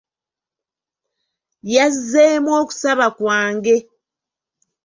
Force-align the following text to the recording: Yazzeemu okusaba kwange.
Yazzeemu 1.73 2.51
okusaba 2.61 3.05
kwange. 3.17 3.75